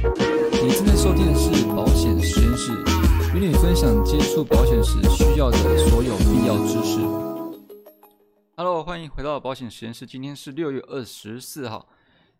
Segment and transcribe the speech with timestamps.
[0.00, 2.70] 你正在收听的是保险实验室，
[3.34, 5.58] 与你分享接触保险时需要的
[5.88, 7.00] 所有必要知识。
[8.56, 10.06] Hello，欢迎回到保险实验室。
[10.06, 11.88] 今天是六月二十四号，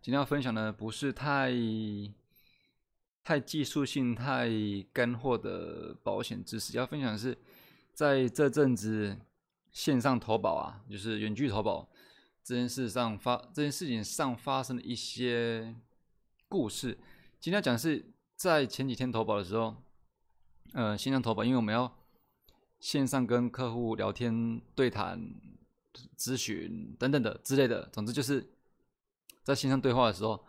[0.01, 1.51] 今天要分享的不是太
[3.25, 4.49] 太技术性、太
[4.93, 7.37] 干货的保险知识，要分享的是
[7.93, 9.17] 在这阵子
[9.69, 11.89] 线上投保啊，就是远距投保
[12.41, 15.75] 这件事上发这件事情上发生的一些
[16.47, 16.97] 故事。
[17.39, 19.73] 今天讲的是在前几天投保的时候，
[20.73, 21.97] 呃，线上投保，因为我们要
[22.81, 25.17] 线上跟客户聊天、对谈、
[26.17, 28.45] 咨询等等的之类的，总之就是
[29.41, 30.45] 在线上对话的时候，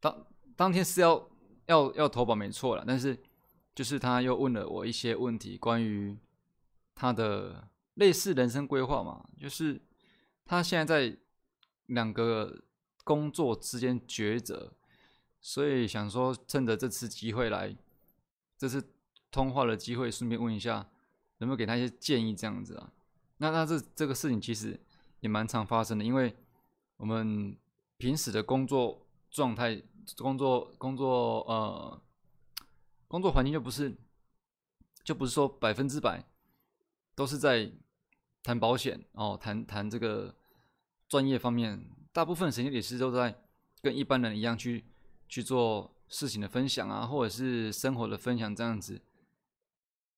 [0.00, 0.26] 当
[0.56, 1.28] 当天是要
[1.66, 3.16] 要要投保没错了，但是
[3.72, 6.18] 就是他又问了我一些问题，关于
[6.96, 9.80] 他的类似人生规划嘛，就是
[10.44, 11.16] 他现在在
[11.86, 12.64] 两个
[13.04, 14.72] 工作之间抉择。
[15.46, 17.72] 所以想说，趁着这次机会来，
[18.58, 18.84] 这次
[19.30, 20.90] 通话的机会，顺便问一下，
[21.38, 22.92] 能不能给他一些建议这样子啊？
[23.36, 24.76] 那那这这个事情其实
[25.20, 26.34] 也蛮常发生的，因为
[26.96, 27.56] 我们
[27.96, 29.80] 平时的工作状态、
[30.16, 32.02] 工作工作呃
[33.06, 33.96] 工作环境就不是
[35.04, 36.24] 就不是说百分之百
[37.14, 37.70] 都是在
[38.42, 40.34] 谈保险哦，谈谈这个
[41.06, 43.40] 专业方面，大部分时间也是都在
[43.80, 44.84] 跟一般人一样去。
[45.28, 49.00] 去做事情的分享啊，或者是生活的分享这样子。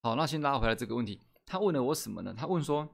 [0.02, 2.34] 好，那先拉回来这个问题，他问了我什么呢？
[2.36, 2.88] 他问说，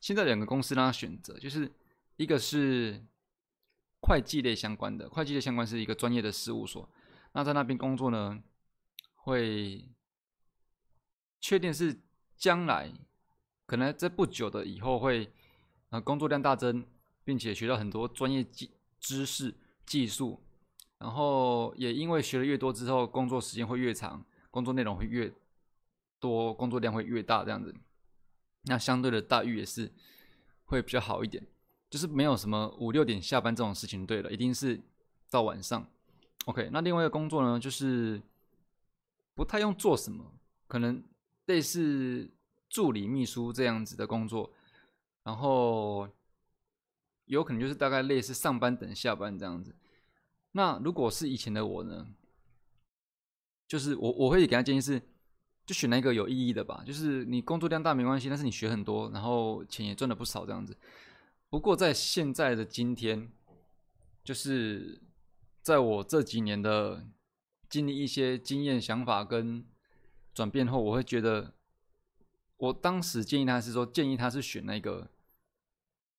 [0.00, 1.70] 现在两个公司让他选择，就是
[2.16, 3.04] 一个是
[4.00, 6.88] 会计类相关的，会计类相关是一个专业的事务所，
[7.32, 8.42] 那在那边工作呢，
[9.14, 9.88] 会
[11.40, 12.00] 确定是
[12.36, 12.92] 将来
[13.66, 15.32] 可能在不久的以后会
[15.90, 16.86] 呃工作量大增，
[17.22, 20.40] 并且学到很多专业技知识技术。
[21.04, 25.30] 然后也因为学的越多之后，工作时间会越长，工作内容会越
[26.18, 27.74] 多，工作量会越大，这样子，
[28.62, 29.92] 那相对的待遇也是
[30.64, 31.46] 会比较好一点，
[31.90, 34.06] 就是没有什么五六点下班这种事情。
[34.06, 34.80] 对了，一定是
[35.28, 35.86] 到晚上。
[36.46, 38.22] OK，那另外一个工作呢，就是
[39.34, 40.24] 不太用做什么，
[40.66, 41.04] 可能
[41.44, 42.30] 类似
[42.70, 44.50] 助理秘书这样子的工作，
[45.22, 46.08] 然后
[47.26, 49.76] 有可能就是大概类似上班等下班这样子。
[50.56, 52.06] 那如果是以前的我呢？
[53.66, 55.02] 就是我我会给他建议是，
[55.66, 56.84] 就选那个有意义的吧。
[56.86, 60.76] 就是你工作量大没关系，但是你学很多，然后钱也赚了不少这样子。
[61.48, 63.32] 不过在现在的今天，
[64.22, 65.00] 就是
[65.60, 67.04] 在我这几年的
[67.68, 69.66] 经历一些经验、想法跟
[70.32, 71.54] 转变后，我会觉得，
[72.58, 75.10] 我当时建议他是说，建议他是选那个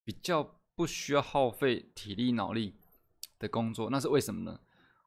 [0.04, 2.74] 比较不需要耗费体力脑力。
[3.38, 4.60] 的工作，那是为什么呢？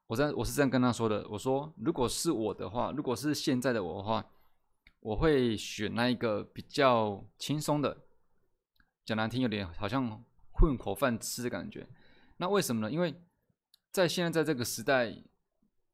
[0.06, 4.28] 我在我是这样跟他说的，我说如果是我的话，如果是现在的我的话，
[4.98, 7.96] 我会选那一个比较轻松的，
[9.04, 11.88] 讲难听有点好像混口饭吃的感觉。
[12.38, 12.90] 那为什么呢？
[12.90, 13.22] 因为
[13.92, 15.22] 在现在在这个时代，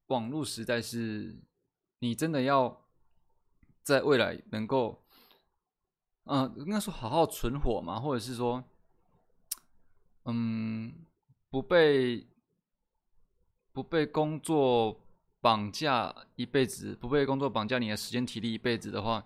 [0.07, 1.39] 网络时代是，
[1.99, 2.87] 你真的要
[3.83, 5.05] 在未来能够，
[6.25, 8.65] 嗯，应该说好好存活嘛，或者是说，
[10.25, 11.05] 嗯。
[11.49, 12.27] 不被
[13.73, 15.01] 不被工作
[15.41, 19.25] 绑架一辈子，不被工作绑架你的时间体力一辈子的话，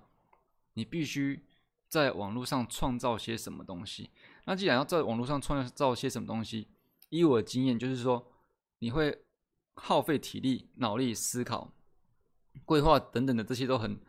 [0.75, 1.45] 你必须
[1.89, 4.11] 在网络上创造些什么东西。
[4.45, 6.69] 那既然要在网络上创造些什么东西，
[7.09, 8.31] 以我的经验就是说，
[8.81, 9.23] 你会
[9.75, 11.73] 耗费体力、脑力、思考、
[12.65, 14.01] 规划等等的这些都很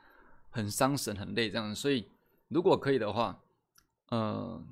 [0.50, 1.80] 很伤神、很累这样子。
[1.80, 2.10] 所以
[2.50, 3.42] 如果可以的话，
[4.10, 4.64] 呃。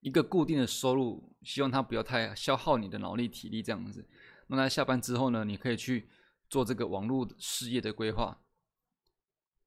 [0.00, 4.06] 一个固定的收入，希望它不要太消耗你的脑力体力这样子。
[4.46, 6.08] 那在下班之后呢，你可以去
[6.48, 8.40] 做这个网络事业的规划。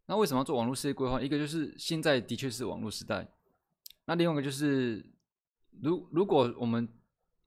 [0.08, 1.22] 那为什么要做网络事业规划？
[1.22, 3.28] 一个就是现在的确是网络时代。
[4.06, 5.06] 那另外一个就是，
[5.82, 6.88] 如如果我们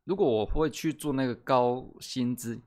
[0.04, 2.60] 如果我会去做那个高薪资，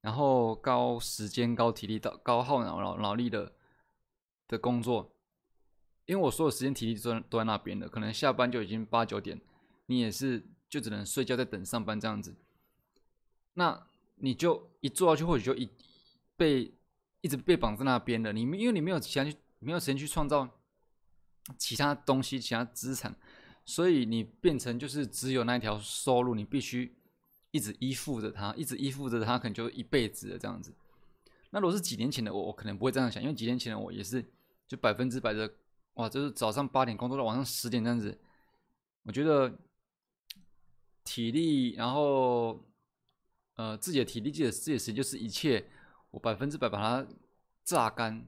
[0.00, 3.52] 然后高时间、高体力、的高耗脑脑脑力的
[4.46, 5.12] 的工作。
[6.08, 9.38] 因为我所有时间体力都都在那边的，可能下班就已经八九点，
[9.86, 12.34] 你也是就只能睡觉在等上班这样子。
[13.52, 15.68] 那你就一坐下去，或许就一
[16.34, 16.72] 被
[17.20, 18.32] 一直被绑在那边了。
[18.32, 20.48] 你因为你没有其他去没有时间去创造
[21.58, 23.14] 其他东西、其他资产，
[23.66, 26.96] 所以你变成就是只有那一条收入，你必须
[27.50, 30.72] 一直依附着它，一直依附着它，可能就一辈子的这样子。
[31.50, 34.24] 那如果是几年前的我，我可能不会这样想，因为几年前的我也是
[34.66, 35.52] 就百分之百的。
[35.98, 38.16] 哇，就是早上八点工作到晚上十点这样子，
[39.02, 39.58] 我觉得
[41.02, 42.64] 体力，然后
[43.54, 45.68] 呃自己的体力、自己的自己的时间就是一切。
[46.10, 47.06] 我百分之百把它
[47.64, 48.26] 榨干，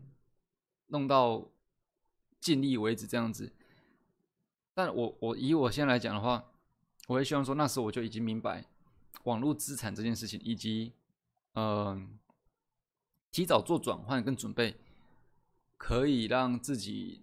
[0.89, 1.49] 弄到
[2.41, 3.51] 尽力为止这样子。
[4.75, 6.53] 但我我以我现在来讲的话，
[7.07, 8.67] 我也希望说那时候我就已经明白
[9.23, 10.93] 网络资产这件事情，以及
[11.55, 12.19] 嗯
[13.31, 14.77] 提早做转换跟准备，
[15.79, 17.23] 可以让自己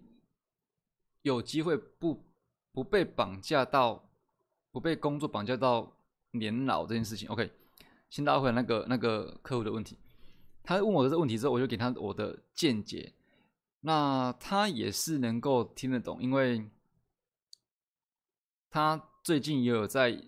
[1.28, 2.24] 有机会不
[2.72, 4.10] 不被绑架到，
[4.72, 5.96] 不被工作绑架到
[6.32, 7.28] 年老这件事情。
[7.28, 7.52] OK，
[8.10, 9.96] 先拉回来那个那个客户的问题，
[10.62, 13.12] 他问我的这个问题之后，我就给他我的见解，
[13.80, 16.68] 那他也是能够听得懂，因为。
[18.70, 20.22] 他最近也有在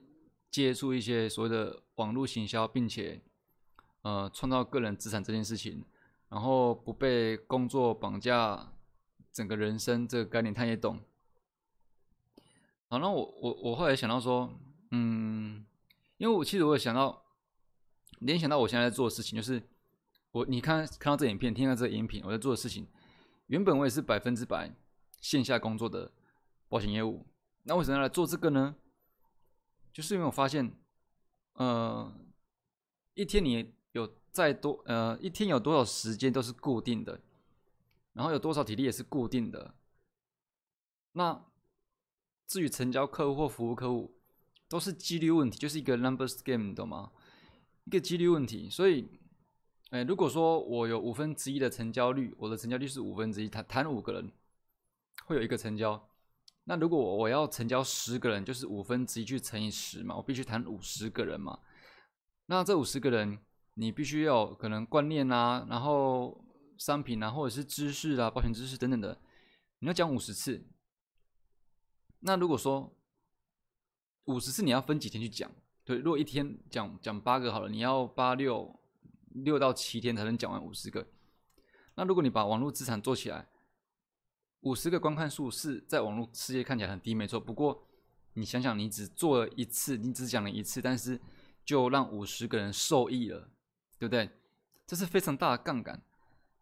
[0.50, 3.20] 接触一些所谓的网络行销，并且
[4.00, 5.84] 呃创造个人资产这件事情，
[6.30, 8.72] 然后不被工作绑架
[9.32, 11.00] 整个人生这个概念，他也懂。
[12.88, 14.52] 好，那我我我后来想到说，
[14.90, 15.64] 嗯，
[16.16, 17.24] 因为我其实我有想到
[18.18, 19.62] 联想到我现在在做的事情，就是
[20.32, 22.88] 我你看看到这影片，听到这个音频，我在做的事情，
[23.46, 24.74] 原本我也是百分之百
[25.20, 26.12] 线下工作的
[26.68, 27.26] 保险业务。
[27.62, 28.74] 那为什么要来做这个呢？
[29.92, 30.72] 就是因为我发现，
[31.54, 32.12] 呃，
[33.14, 37.20] 一天你有再多，呃，一天有多少时间都是固定的，
[38.12, 39.74] 然后有多少体力也是固定的。
[41.12, 41.46] 那
[42.46, 44.20] 至于成交客户或服务客户，
[44.68, 47.12] 都是几率问题，就是一个 numbers game，懂吗？
[47.84, 48.68] 一个几率问题。
[48.70, 49.08] 所以，
[49.90, 54.32] 哎，如果说我有五分之一的成交率，我的成交率是五分之一，谈谈五个人
[55.26, 56.08] 会有一个成交。
[56.64, 61.58] 那如果我要成交十个人，就是五分之一去乘以十嘛，我必须谈五十个人嘛。
[62.46, 63.38] 那这五十个人，
[63.74, 66.44] 你必须要可能观念啊，然后
[66.80, 69.20] 商品啊，或者是知识啊，保险知识等等的，
[69.80, 70.66] 你要讲五十次。
[72.20, 72.96] 那如果说
[74.24, 75.50] 五十次你要分几天去讲？
[75.84, 78.80] 对，如果一天讲讲八个好了，你要八六
[79.28, 81.06] 六到七天才能讲完五十个。
[81.96, 83.46] 那如果你把网络资产做起来，
[84.60, 87.38] 五十个观看数是在网络世界看起来很低，没错。
[87.38, 87.86] 不过
[88.32, 91.20] 你想想，你只做了一次，你只讲了一次，但是
[91.62, 93.50] 就让五十个人受益了，
[93.98, 94.30] 对不对？
[94.86, 96.02] 这是非常大的杠杆。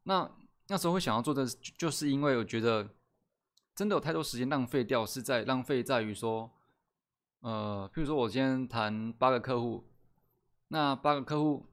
[0.09, 0.29] 那
[0.69, 1.47] 那时候会想要做的，
[1.77, 2.89] 就是因为我觉得
[3.75, 6.51] 真的有太多时间浪费掉，是在浪费在于说，
[7.41, 9.85] 呃，譬如说我今天谈八个客户，
[10.69, 11.67] 那八个客户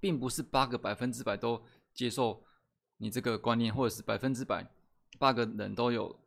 [0.00, 1.62] 并不是八个百分之百都
[1.94, 2.42] 接受
[2.96, 4.68] 你这个观念，或者是百分之百。
[5.18, 6.18] 八个人都有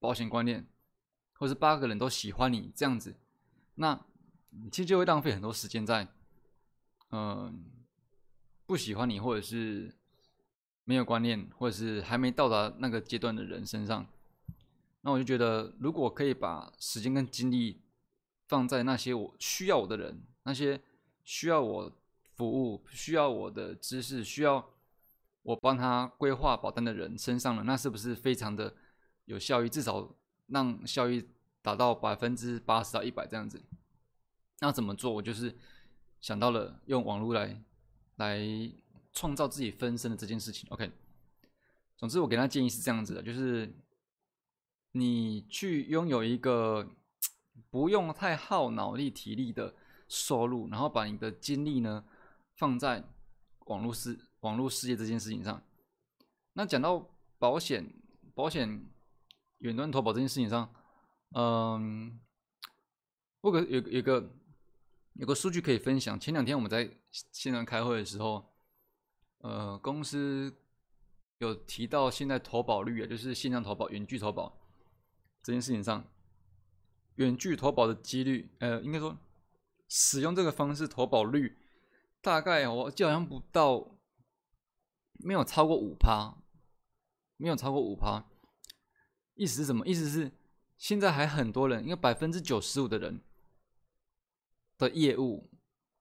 [0.00, 0.66] 保险观念，
[1.34, 3.14] 或是八个人都喜欢你这样子，
[3.76, 3.94] 那
[4.72, 6.08] 其实就会浪费很多时间在，
[7.10, 7.64] 嗯，
[8.66, 9.94] 不喜欢你或者是
[10.88, 14.06] 没有观念，或者是还没到达那个阶段的人身上。
[15.02, 17.82] 那我就觉得，如果可以把时间跟精力
[18.46, 20.80] 放在那些我需要我的人，那些
[21.24, 21.92] 需要我
[22.36, 24.70] 服务、需要我的知识、需要。
[25.42, 28.74] 我帮他规划保单的人身上了，那是不是非常的
[29.24, 29.68] 有效益？
[29.68, 30.14] 至少
[30.48, 31.26] 让效益
[31.62, 33.62] 达到百分之八十到一百这样子。
[34.60, 35.10] 那怎么做？
[35.10, 35.54] 我就是
[36.20, 37.62] 想到了用网络来
[38.16, 38.38] 来
[39.18, 40.68] 创造自己分身的这件事情。
[40.70, 40.88] OK，
[41.96, 43.68] 总之我给他建议是这样子的，就是
[44.92, 46.88] 你去拥有一个
[47.68, 49.74] 不用太耗脑力体力的
[50.06, 52.04] 收入，然后把你的精力呢
[52.54, 53.02] 放在
[53.66, 55.60] 网络世网络世界这件事情上，
[56.52, 57.04] 那讲到
[57.38, 57.84] 保险、
[58.36, 58.86] 保险
[59.58, 60.72] 远端投保这件事情上，
[61.34, 62.20] 嗯，
[63.40, 64.30] 我有有有个
[65.14, 66.18] 有个数据可以分享。
[66.20, 66.88] 前两天我们在
[67.32, 68.47] 线上开会的时候，
[69.38, 70.56] 呃，公司
[71.38, 74.58] 有提到现在投保率啊，就是线上投保、远距投保
[75.42, 76.04] 这件事情上，
[77.16, 79.16] 远距投保的几率，呃，应该说
[79.88, 81.56] 使用这个方式投保率，
[82.20, 83.94] 大概我记得好像不到。
[85.20, 86.44] 没有超过五趴，
[87.38, 88.24] 没有超过五趴，
[89.34, 89.84] 意思是什么？
[89.84, 90.30] 意思是
[90.76, 93.20] 现在还很多人，因为百分之九十五的人
[94.76, 95.50] 的业务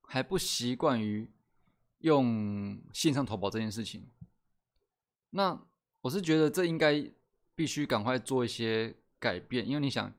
[0.03, 1.31] 还不习惯于
[2.07, 4.09] 用线上投保这件事情。
[5.29, 5.61] 那
[6.01, 7.07] 我是觉得这应该
[7.53, 10.11] 必须赶快做一些改变，因为你想，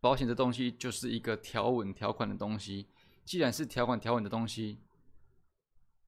[0.00, 2.86] 保险这东西就是一个条文条款的东西，
[3.24, 4.78] 既然是条款条文的东西，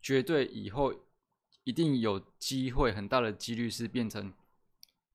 [0.00, 0.92] 绝对以后。
[1.64, 4.33] 一定有机会，很大的几率是变成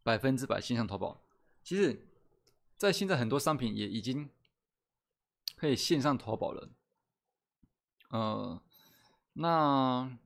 [0.02, 1.22] 百分之百线上投保。
[1.62, 2.08] 其实，
[2.78, 4.30] 在现在很多商品也已经
[5.58, 6.70] 可以线上投保了。
[8.12, 8.64] 呃，
[9.40, 10.18] 那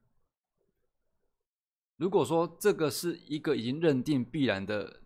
[1.97, 5.01] 如果说这个是一个已经认定必然的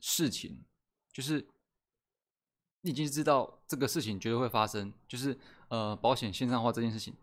[0.00, 0.64] 事情，
[1.12, 1.46] 就是
[2.82, 7.14] 你已经知道这个事情绝对会发生，就是呃保险线上化这件事情，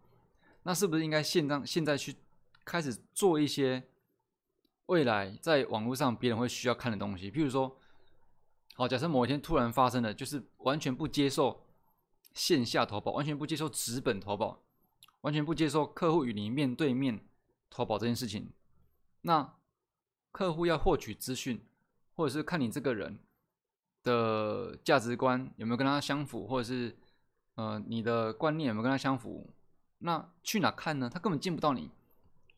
[0.63, 2.15] 那是不是应该现上现在去？
[2.63, 3.81] 开始做一些
[4.85, 7.31] 未来在网络上别人会需要看的东西。
[7.31, 7.75] 譬如说，
[8.75, 11.65] 好，假设某一天突然发生了，就是完全不接受
[12.35, 14.61] 线下投保，完全不接受纸本投保，
[15.21, 17.23] 完全不接受客户与你面对面
[17.69, 18.51] 投保这件事情，
[19.21, 19.55] 那
[20.31, 21.65] 客户要获取资讯，
[22.15, 23.19] 或者是看你这个人。
[24.03, 26.97] 的价值观有没有跟他相符，或者是
[27.53, 29.47] 呃你的观念有没有跟他相符？
[29.99, 31.07] 那去哪看呢？
[31.07, 31.91] 他根本见不到你，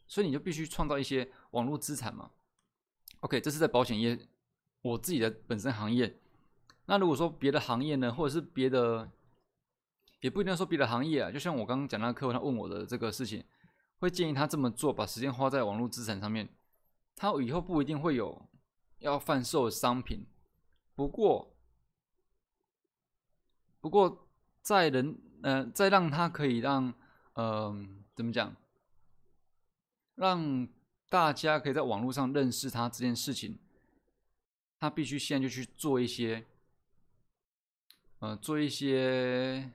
[0.07, 2.31] 所以你就必须创造一些网络资产嘛。
[3.19, 4.17] OK，这是在保险业
[4.83, 6.17] 我自己的本身行业。
[6.85, 9.11] 那如果说别的行业呢，或者是别的，
[10.23, 11.29] 也不一定说别的行业啊。
[11.29, 13.43] 就像我刚刚讲那个客户他问我的这个事情，
[13.99, 16.47] 会建议他这么做，把时间花在网络资产上面，
[17.13, 18.49] 他以后不一定会有
[18.99, 20.25] 要贩售商品。
[20.95, 21.53] 不过，
[23.81, 24.29] 不过，
[24.61, 26.93] 在人，呃，在让他可以让，
[27.33, 28.55] 嗯，怎么讲，
[30.15, 30.67] 让
[31.09, 33.59] 大家可以在网络上认识他这件事情，
[34.79, 36.45] 他必须现在就去做一些，
[38.19, 39.71] 呃，做一些，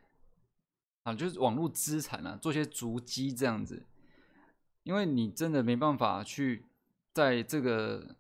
[1.09, 3.85] 啊，就是网络资产啊，做些足迹这样子，
[4.83, 6.67] 因为你真的没办法去
[7.13, 8.17] 在这个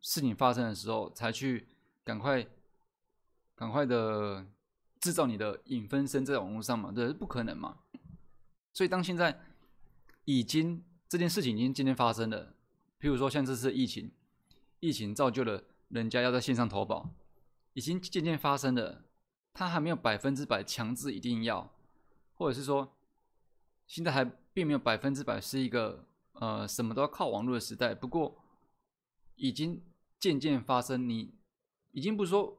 [0.00, 1.68] 事情发生的时候才去。
[2.04, 2.44] 赶快，
[3.54, 4.44] 赶快的
[4.98, 7.78] 制造你的影分身在网络上嘛，这是不可能嘛。
[8.72, 9.40] 所以当现在
[10.24, 12.56] 已经这件事情已经渐渐发生了，
[12.98, 14.10] 譬如说像这次疫情，
[14.80, 17.08] 疫情造就了人家要在线上投保，
[17.74, 19.04] 已经渐渐发生了，
[19.52, 21.72] 他还没有百分之百强制一定要，
[22.42, 22.92] 或者是说
[23.86, 28.36] 现在还并没有百分之百是一个呃什么都要靠网络的时代，不过
[29.36, 29.82] 已经
[30.18, 31.34] 渐渐发生你。
[31.94, 32.56] 已经不是说，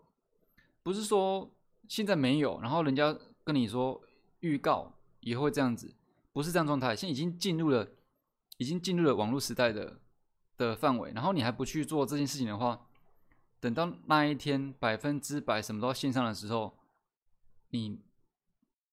[0.84, 1.52] 不是说
[1.88, 4.00] 现在没有，然后人家跟你说
[4.42, 5.96] 预告也会这样子，
[6.32, 6.96] 不是这样状态。
[6.96, 7.90] 现在已经进入了，
[8.58, 10.00] 已经进入了网络时代的
[10.56, 11.12] 的范围。
[11.14, 12.86] 然后你还不去做这件事情的话，
[13.60, 16.78] 等到那一天百分之百什么都要线上的时候，
[17.70, 18.00] 你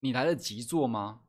[0.00, 1.20] 你来得及做吗？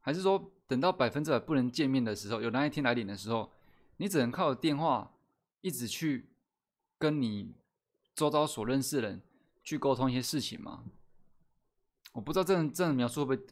[0.00, 3.52] 还是说等到百分之百不能见面的时候，有那一天来临的时候，
[3.96, 5.14] 你只能靠电话
[5.60, 6.30] 一直去
[6.98, 7.54] 跟你。
[8.14, 9.20] 周遭所认识的人
[9.62, 10.84] 去沟通一些事情吗？
[12.12, 13.48] 我不知道这样这样描述会不会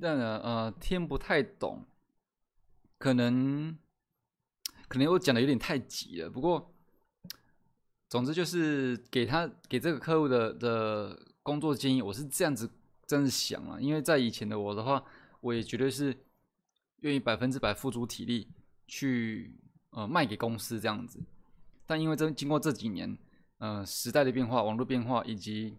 [0.00, 1.84] 让人呃听不太懂，
[2.96, 3.76] 可能
[4.86, 6.30] 可能我讲的有点太急了。
[6.30, 6.72] 不过
[8.08, 12.70] 总之就是给他给这个客户的的工作建议，我是这样子
[13.10, 13.78] 这样子想啊。
[13.80, 15.04] 因为在以前的我的话，
[15.40, 16.16] 我也绝对是
[17.00, 18.48] 愿意百分之百付出体力
[18.86, 19.54] 去
[19.90, 21.20] 呃卖给公司这样子，
[21.86, 23.18] 但因为这经过这几年。
[23.62, 25.76] 呃，时代的变化、网络变化，以及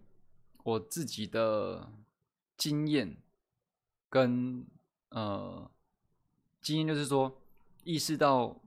[0.62, 1.92] 我自己的
[2.56, 3.16] 经验
[4.08, 4.64] 跟
[5.08, 5.68] 呃
[6.60, 7.42] 经验，就是说
[7.82, 8.62] 意识到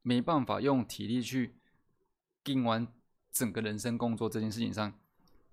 [0.00, 1.56] 没办法用体力去
[2.42, 2.88] 盯完
[3.30, 4.98] 整个人生工作这件事情上，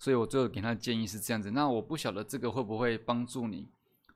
[0.04, 1.50] 所以我最后给他的建议是这样子。
[1.52, 3.70] 那我不晓得这个会不会帮助你，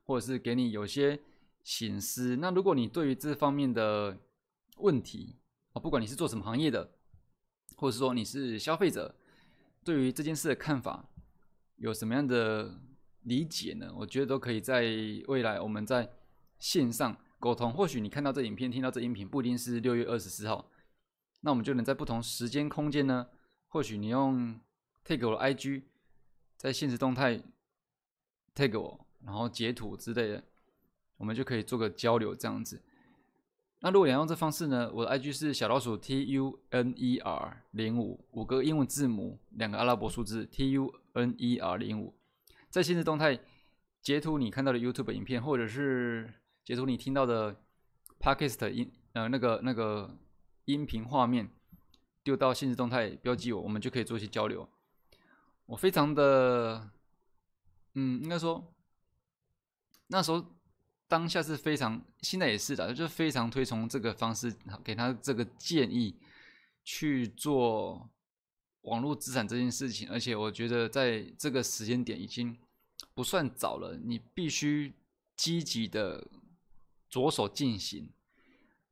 [0.03, 1.17] 或者是给你有些
[1.63, 2.35] 醒思。
[2.35, 4.17] 那如果你对于这方面的
[4.79, 5.37] 问题
[5.71, 6.91] 啊，不管你是做什么行业的，
[7.77, 9.15] 或者是说你是消费者，
[9.85, 11.07] 对于这件事的看法
[11.77, 12.81] 有什么样的
[13.21, 13.89] 理解呢？
[13.95, 14.81] 我觉得都可以在
[15.29, 16.11] 未来我们在
[16.59, 17.71] 线上沟通。
[17.71, 20.69] 或许你看到这影片、听到这音频，不一定是六月二十四号，
[21.39, 23.27] 那我们就能在不同时间空间呢。
[23.69, 24.59] 或许你用
[25.07, 25.83] take 我的 IG，
[26.57, 27.41] 在现实动态
[28.53, 30.43] take 我，然后截图之类的，
[31.15, 32.81] 我们就可以做个交流这样子。
[33.79, 34.91] 那如果想用这方式呢？
[34.91, 42.15] 我的 IG 是小老鼠 T U N E R 零五五个英文字母，两个阿拉伯数字 T U N E R 零五，
[42.69, 43.39] 在现实动态
[44.01, 46.33] 截图你看到的 YouTube 影片，或者是
[46.65, 47.55] 截图你听到的
[48.19, 50.17] Podcast 音呃那个那个
[50.65, 51.47] 音频画面，
[52.23, 54.67] 丢到现实动态标记我，我们就可以做一些交流。
[55.67, 56.89] 我非常的，
[57.93, 58.73] 嗯，应该说
[60.07, 60.43] 那时候。
[61.09, 66.19] 当下是非常，现在也是的，就非常推崇这个方式，给他这个建议
[66.83, 68.09] 去做
[68.81, 70.11] 网络资产这件事情。
[70.11, 72.59] 而且我觉得在这个时间点已经
[73.13, 74.95] 不算早了，你必须
[75.37, 76.27] 积极的
[77.09, 78.11] 着手进行。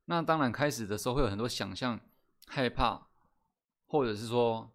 [0.06, 2.00] 那当然，开始的时候会有很多想象、
[2.46, 3.08] 害怕，
[3.84, 4.72] 或者是说，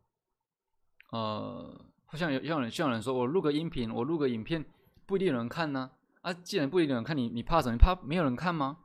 [1.09, 4.65] 呃，好像有像人像人说，我录个音频，我录个影片，
[5.05, 5.91] 不一定有人看呢。
[6.19, 7.71] 啊，既然不一定有人看你，你怕什么？
[7.71, 8.79] 你怕没有人看吗？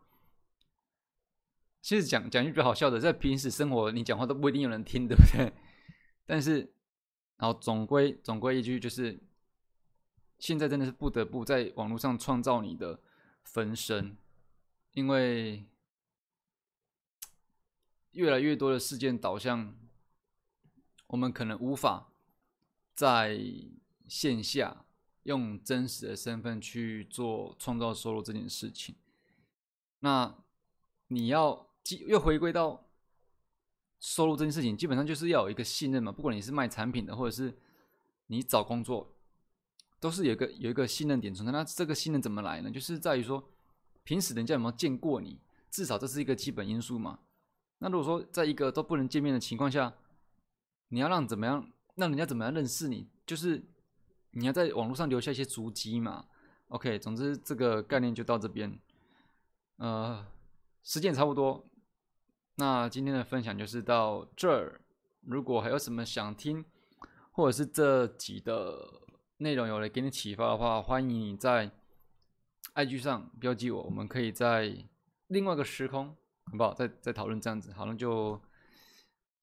[1.82, 5.52] 其实讲讲句比较好笑的，在平时生活，你讲话都不一定有人听，对不对？
[6.24, 6.72] 但是，
[7.38, 9.18] 然后总归总归一句就是，
[10.38, 13.00] 现在真的是不得不在网络上创造你的
[13.42, 14.16] 分身，
[14.92, 15.66] 因为
[18.12, 19.74] 越来越多的事件导向，
[21.08, 22.12] 我们可能无法
[22.96, 23.38] 在
[24.08, 24.84] 线下
[25.24, 28.96] 用真实的身份去做创造收入这件事情。
[30.00, 30.34] 那
[31.08, 31.68] 你要
[32.08, 32.88] 又回归到
[34.00, 36.10] 收入这件事情，基本上就是要有一个信任嘛。
[36.10, 37.56] 不管你是卖产品的，或者是
[38.28, 39.14] 你找工作，
[40.00, 41.52] 都是有一个有一个信任点存在。
[41.52, 42.70] 那这个信任怎么来呢？
[42.70, 43.48] 就是在于说，
[44.04, 47.20] 平时人家有没有见过你，至少这是一个基本因素嘛。
[47.78, 49.94] 那如果说在一个都不能见面的情况下，
[50.88, 53.08] 你要让怎么样，那人家怎么样认识你？
[53.26, 53.62] 就是
[54.30, 56.26] 你要在网络上留下一些足迹嘛。
[56.68, 58.78] OK，总之这个概念就到这边。
[59.76, 60.26] 呃，
[60.82, 61.64] 时间差不多，
[62.56, 64.80] 那今天的分享就是到这儿。
[65.22, 66.64] 如果还有什么想听，
[67.32, 69.02] 或者是这集的
[69.38, 71.70] 内容有了给你启发的话，欢迎你在
[72.74, 74.86] IG 上标记我，我们可以在
[75.28, 76.74] 另外一个时空，好不好？
[76.74, 78.40] 再再讨论这样子，好，那就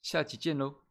[0.03, 0.82] 下期见喽。